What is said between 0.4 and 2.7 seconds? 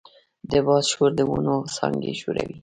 د باد شور د ونو څانګې ښوروي.